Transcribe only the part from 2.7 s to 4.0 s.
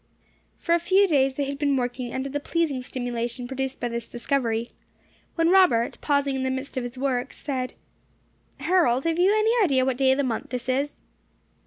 stimulation produced by